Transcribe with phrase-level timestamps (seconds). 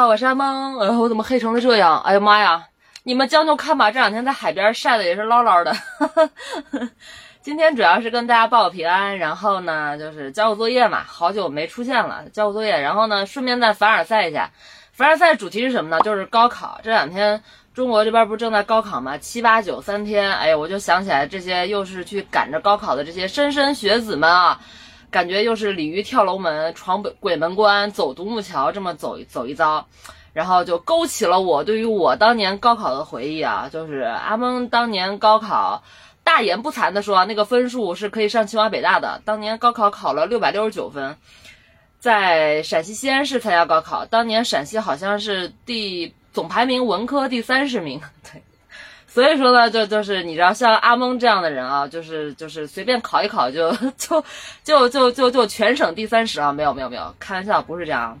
[0.00, 0.78] 好，我是阿蒙。
[0.78, 2.00] 呃，我怎么黑成了这样？
[2.00, 2.68] 哎呀妈呀！
[3.02, 5.76] 你们将就看吧，这两天在海边晒的也是捞捞的。
[7.42, 14.48] 今天主要是跟大家报个平安，然后呢就是交个作业嘛，好久没出现了，交个作业，然后呢顺便再凡尔赛一下。
[14.94, 16.00] 凡尔赛主题是什么呢？
[16.00, 16.80] 就是高考。
[16.82, 17.42] 这两天
[17.74, 19.18] 中国这边不是正在高考吗？
[19.18, 24.58] 七八九三天，哎呀，我就想起来这些又是去赶着高考的这些莘莘学子们啊。
[25.10, 29.84] 感觉又是鲤鱼跳龙门、闯鬼门关、走独木桥这么走走一遭，
[30.32, 33.68] 然后就勾起了我对于我当年高考的回忆啊！
[33.70, 35.82] 就是阿蒙当年高考，
[36.22, 39.20] 大言不惭的说，那个分数是可以上清华北大的。
[39.24, 41.16] 当年高考考了六百六十九分，
[41.98, 48.42] 在陕西西安市参加高考，当年陕西好像是第总排名文科第三十名， 对。
[49.12, 54.24] 所以说呢，就就是你知道，像阿蒙这样的人啊，就是就是随便考一考就 就
[54.62, 58.16] 就就就就全省第三十啊，没有没有没有，开玩笑，不是这样，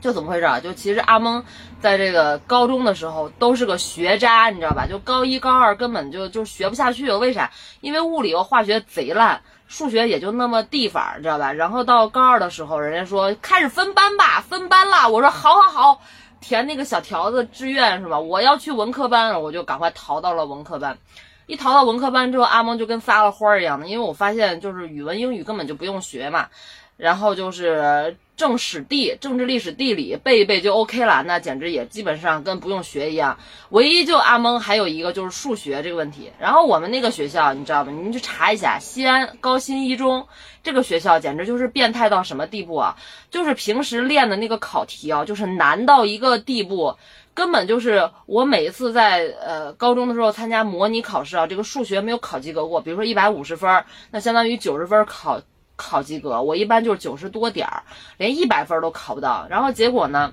[0.00, 0.58] 就怎么回事啊？
[0.58, 1.44] 就其实阿蒙
[1.80, 4.84] 在这个高中的时候都是个学渣，你知道吧？
[4.84, 7.48] 就高一高二根本就就学不下去了，为啥？
[7.80, 11.52] 因为物理和化学贼烂，数学也就那么地方，你，知道吧？
[11.52, 16.02] 然后到高二的时候，人家说开始分班吧，分班啦，我说好好好。
[16.40, 18.18] 填那个小条子志愿是吧？
[18.18, 20.98] 我要去文科班，我就赶快逃到了文科班。
[21.46, 26.48] 一逃到文科班之后，阿蒙就跟撒了欢儿一样的，因为我发现就是语文、英语根本就不用学嘛。
[26.96, 33.36] 然后就是政史地、政治、历史、地理背一背就 OK 了，那简直也基本上跟不用学一样。
[33.68, 36.32] 唯一就阿蒙还有一个就是数学这个问题。
[36.38, 37.92] 然后我们那个学校你知道吧？
[37.92, 40.26] 你去查一下西安高新一中
[40.62, 42.96] 这个学校，简直就是变态到什么地步啊！
[43.30, 46.96] 就是平时练的那个考题啊，就是难到一个地步，
[47.34, 52.80] 根本就是我每一次在呃高中的时候参加模拟考试啊，这个数学没有考及格过。
[52.80, 55.42] 比如说一百五十分，那相当于九十分考。
[55.80, 57.82] 考及格，我一般就是九十多点儿，
[58.18, 59.46] 连一百分都考不到。
[59.48, 60.32] 然后结果呢，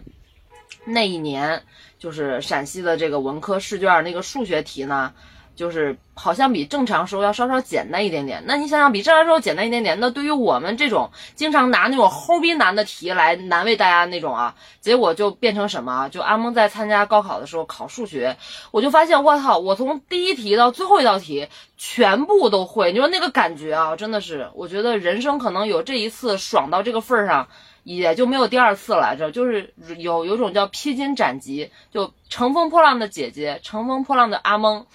[0.85, 1.63] 那一年
[1.97, 5.13] 就是陕西的这个文科试卷那个数学题呢。
[5.57, 8.43] 就是好像比正常时候要稍稍简单一点点。
[8.45, 16.07] 那你想想，比正常时候简单一点点，那对于我们这种经常拿那种齁逼难的题来难为大家那种啊，结果就变成什么？
[16.09, 18.37] 就阿蒙在参加高考的时候考数学，
[18.71, 22.91] 我就发现我操，我从第一题到最后一道题全部都会。
[22.91, 27.47] 你说那个感觉啊，真的是，我觉得人生可能有这一次爽到这个份儿上，
[27.83, 29.15] 也就没有第二次了。
[29.17, 34.85] 这就是有有种叫披荆斩棘，就乘风破浪的姐姐，乘风破浪的阿蒙。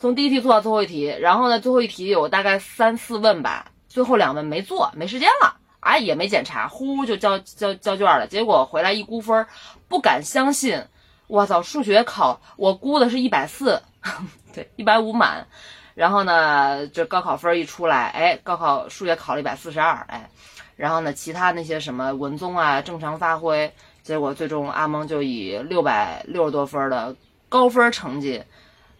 [0.00, 8.26] 从第一题做到最后一题，然后呢，最后一题有大概三四问吧，最后两问没做，没时间了，哎，也没检查，呼就交交交卷了。
[8.26, 9.46] 结果回来一估分，
[9.88, 10.82] 不敢相信，
[11.26, 13.82] 我操，数学考我估的是一百四，
[14.54, 15.46] 对，一百五满。
[15.94, 20.30] 然后呢，这高考分一出来，哎，高考数学考了一百四十二，哎，
[20.76, 23.70] 然后呢，其他那些什么文综啊，正常发挥，
[24.02, 27.14] 结果最终阿蒙就以六百六十多分的
[27.50, 28.42] 高分成绩。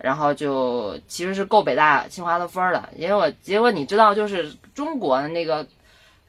[0.03, 5.67] 然后就其实是够北大清华的分儿的，因为我结果你知道，就是中国的那个，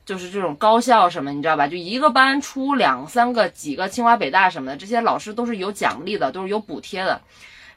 [0.06, 1.68] 就是这种高校什么，你知道吧？
[1.68, 7.22] 就一个班出两三个、几个清华北大什么的，这些老师都是有奖励的，都是有补贴的。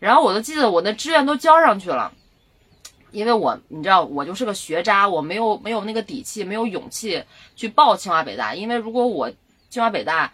[0.01, 2.13] 然后我都记得我的志愿都交上去了，
[3.11, 7.23] 因为我你知道我就是个学渣，我没有没有那个底气，没有勇气
[7.55, 9.31] 去报清华北大，因为如果我
[9.71, 10.33] 清华北大。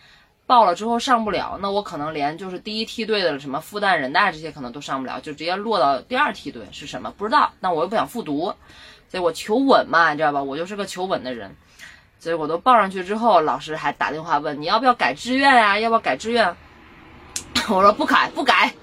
[0.50, 7.52] 报了之后上不了，那我可能连就是第一梯队的什么复旦、人大这些可能都上不了，就直接落到第二梯队是什么不知道。
[7.60, 8.52] 那我又不想复读，
[9.08, 10.42] 所以我求稳嘛，你知道吧？
[10.42, 11.54] 我就是个求稳的人，
[12.18, 15.78] 所以我都报上去之后，老师还打电话问你要不要改志愿呀？
[15.78, 16.52] 要不要改志愿？
[17.70, 18.74] 我说不改不改。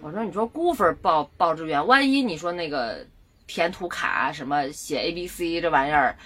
[0.00, 3.04] 我说你说估分报报志愿，万一你说那个
[3.48, 6.16] 填图卡什么写 A B C 这玩意儿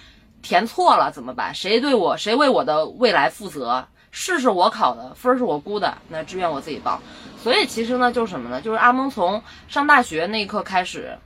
[0.43, 1.55] 填错了怎么办？
[1.55, 3.87] 谁对我谁为我的未来负责？
[4.15, 7.01] 试是我考的，分是我估的，那志愿我自己报。
[7.41, 8.61] 所以其实呢，就是什么呢？
[8.61, 11.17] 就是阿蒙从上大学那一刻开始，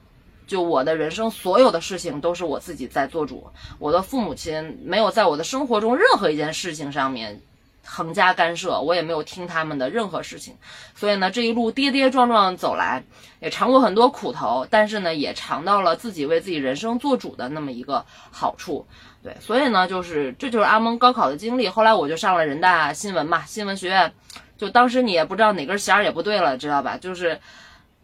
[0.48, 3.46] 就我的人生所有的事情都是我自己在做主。
[3.78, 7.42] 我的父母亲没有在我的生活中任何一件事情上面
[7.86, 10.56] 横加干涉，我也没有听他们的任何事情。
[10.96, 13.04] 所以呢，这一路跌跌撞撞走来，
[13.42, 18.88] 也尝过很多苦头，但是呢，也尝到了自己为自己人生做主的那么一个好处。
[19.28, 21.68] 对，所以呢，就是这就是阿蒙高考的经历。
[21.68, 24.14] 后来我就上了人大新闻嘛，新闻学院。
[24.58, 26.98] 就当时你也不知道哪根弦也不对了，知道吧？
[26.98, 27.38] 就是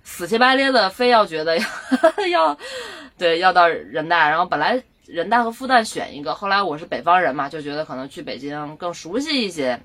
[0.03, 1.57] 死乞白咧的，非要觉得
[2.29, 2.57] 要，
[3.17, 4.29] 对，要到人大。
[4.29, 9.79] 然后本来人大和复旦选一个，后来我是北方人嘛，就觉得可能去北京更熟悉一些。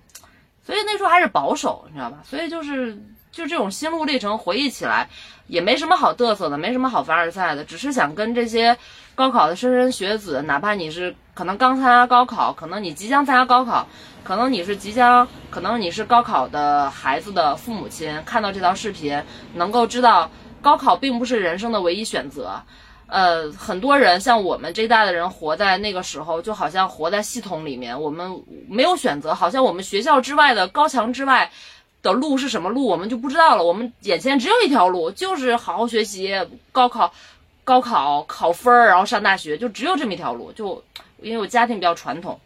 [0.66, 2.18] 所以那时候还是保守，你知道吧？
[2.24, 3.00] 所以就是
[3.30, 5.08] 就这种心路历程回忆起来，
[5.46, 8.76] 也没什么好嘚瑟的，没什么好凡尔赛的，只是想跟这些
[9.14, 13.86] 高考的莘莘学子，哪怕你是可能刚参加高考，可能你即将参加高考，
[14.24, 19.22] 可能你是即将，可能你是高考的孩子的父母亲，看到这条视频，
[19.54, 20.30] 能够知道
[20.60, 22.62] 高考并不是人生的唯一选择。
[23.06, 31.50] 呃，很多人像我们这一代的人，活在那个时候，就好像活在系统里面，我们没有选择，好像我们学校之外的高墙之外
[32.02, 33.64] 的路是什么路，我们就不知道了。
[33.64, 36.34] 我们眼前只有一条路，就是好好学习，
[36.72, 37.12] 高考，
[37.64, 40.52] 高考考分儿，然后上大学，就只有这么一条路。
[40.52, 40.82] 就
[41.20, 42.38] 因为我家庭比较传统，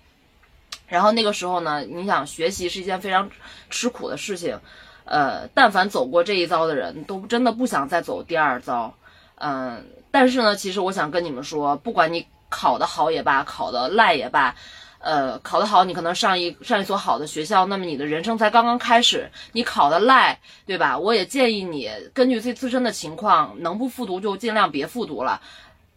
[0.87, 3.31] 然后那个时候呢，你想学习是一件非常
[3.71, 4.59] 吃苦的事情，
[5.05, 8.95] 呃，但凡走过这一遭的人都真的不想再走第二遭，
[9.37, 9.87] 嗯。
[10.15, 14.55] 但是呢，其实我想跟你们说，不管你考得好也罢，考得赖也罢，
[15.03, 19.29] 呃，考得好，你可能上一上一所好的学校，那么你的人生才刚刚开始。
[19.51, 20.97] 你考得赖，对吧？
[20.97, 25.43] 我也建议你根据自己自身的情况，能不复读就尽量别复读了。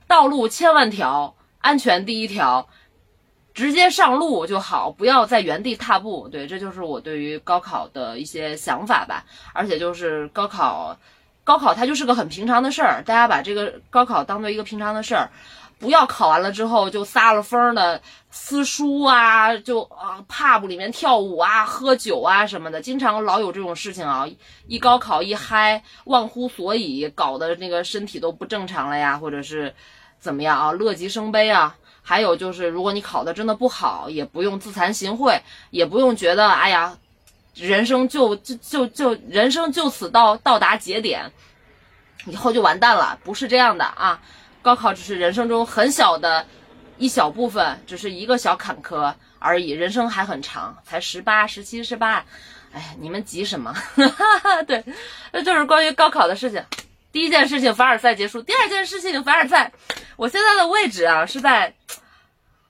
[0.08, 2.68] 道路千万条，安全第一条，
[3.54, 6.28] 直接上路就好，不要在原地踏步。
[6.28, 9.24] 对，这就是我对于高考的一些想法吧。
[9.54, 10.98] 而且就是高考。
[11.44, 15.30] 高考它就是个很平常的事儿，大家把这个高考当做一个平常的事儿，
[15.80, 18.02] 不要考完了之后就撒了疯的
[18.32, 24.28] 撕书啊，就啊 pub 里面跳舞啊、喝酒啊什么的，经常老有这种事情啊。
[24.68, 29.74] 一高考一嗨，忘乎所以，搞得那个身体都不正常了呀，或者是
[30.20, 31.76] 怎么样啊，乐极生悲啊。
[32.02, 35.40] 还有就是，如果你考的真的不好，也不用自惭形秽，
[35.72, 36.98] 也不用觉得哎呀。
[37.58, 41.32] 人生就就就就人生就此到到达节点，
[42.26, 44.20] 以后就完蛋了，不是这样的啊！
[44.66, 46.44] 高考只是人生中很小的
[46.98, 52.26] 一小部分，只是一个小坎坷而已，人生还很长，才十八、十七、十八，
[52.74, 53.72] 哎，你们急什么？
[54.66, 54.84] 对，
[55.32, 56.66] 那就是关于高考的事情。
[57.12, 59.72] 第一件事情凡尔赛结束，第二件事情凡尔赛，
[60.16, 61.72] 我现在的位置啊是在，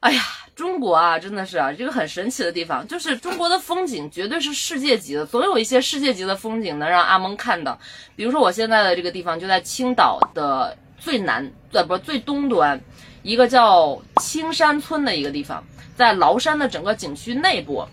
[0.02, 0.22] 哎呀。
[0.56, 7.78] 中国啊，真的是啊，这个很神奇的地方，就是中国的风景绝对是世界级的，总有一些世界级的风景能让阿蒙看到。
[8.16, 12.82] 比如说我现在的这个地方就在青岛的最南，呃，不最东端，
[13.22, 15.64] 一个叫青山村的一个地方，
[15.96, 17.88] 在崂山的整个景区内部。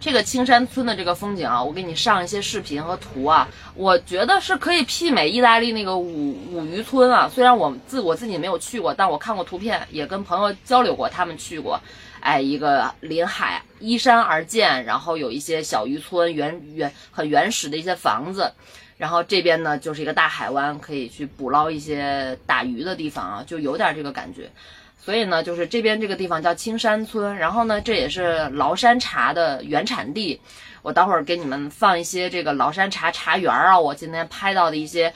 [0.00, 7.30] 这个青山村的这个风景啊，我给你上一些视频和图啊，我觉得是可以媲美意大利那个五五渔村啊。
[7.32, 11.80] 虽然我自我自己没有去过，但我看过图片，也跟朋友交流过，他们去过。
[12.18, 18.52] 哎，一个临海依山而建，然后有一些小渔村，原原很原始的一些房子，
[18.96, 24.50] 然后这边呢就是一个大海湾，可以去捕捞一些打鱼的地方啊，就有点这个感觉。
[24.98, 30.40] 所以呢，就是这边这个地方叫青山村，然后呢，这也是崂山茶的原产地。
[30.82, 35.12] 我待会儿给你们放一些这个崂山茶茶园啊，我今天拍到的一些，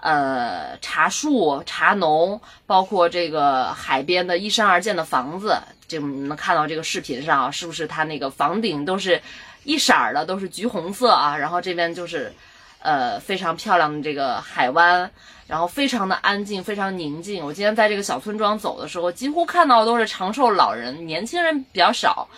[0.00, 5.58] 呃，茶树、茶农，包括这个海边的依山而建的房子，
[5.88, 9.20] 这你能看到这个视频上啊，是不是它那个房顶都是
[9.64, 11.36] 一色儿的，都是橘红色啊？
[11.36, 12.32] 然后这边就是。
[12.82, 15.10] 呃，非常漂亮的这个海湾，
[15.46, 17.44] 然后非常的安静，非常宁静。
[17.44, 22.28] 我今天在这个小村庄走的时候，几乎看到的都是长寿老人，年轻人比较少。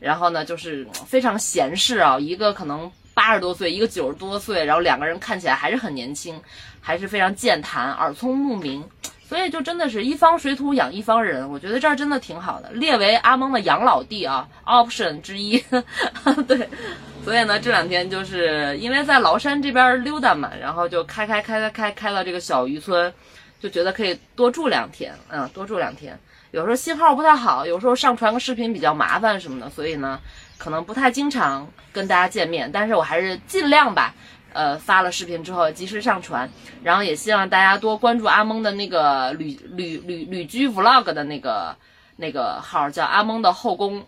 [0.00, 6.40] 然后呢，就是非常闲适啊，一个可能八十多岁，一个九十多岁，然后两个人看起来还是很年轻，
[6.80, 8.84] 还是非常健谈，耳聪目明。
[9.26, 15.58] 所以就真的是一方水土养一方人，我觉得这儿真的挺好的，列为阿蒙的养老地啊，option 之一。
[16.46, 16.68] 对。
[17.24, 23.10] 所以呢，这两天就是因为在崂山这边溜达嘛，然后就开开开开开开到这个小渔村，
[23.58, 26.18] 就觉得可以多住两天，嗯，多住两天。
[26.50, 30.20] 有时候信号不太好，有时候上传个视频比较麻烦什么的，所以呢，
[30.58, 32.70] 可能不太经常跟大家见面。
[32.70, 34.14] 但是我还是尽量吧，
[34.52, 36.48] 呃，发了视频之后及时上传，
[36.82, 41.74] 然后也希望大家多关注阿蒙的那个旅旅旅旅居 vlog 的那个
[42.16, 44.04] 那个号，叫阿蒙的后宫。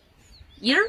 [0.61, 0.81] 一儿，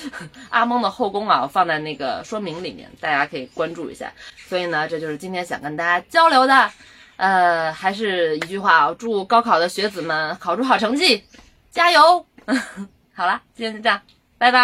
[0.50, 4.12] 阿蒙的后宫啊，放在那个说明里面，大家可以关注一下。
[4.48, 6.70] 所以呢，这就是今天想跟大家交流的。
[7.16, 11.24] 呃，还是一句话啊，祝高考的学子们考出好成绩，
[11.68, 12.24] 加油！
[13.12, 14.00] 好啦，今天就这样，
[14.38, 14.58] 拜拜。